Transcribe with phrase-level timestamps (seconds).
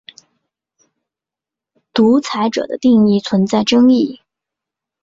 [1.93, 4.21] 独裁者的定义存在争议。